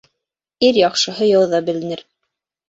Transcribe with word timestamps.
Ир 0.67 0.79
яҡшыһы 0.79 1.27
яуҙа 1.33 1.61
беленер. 1.69 2.03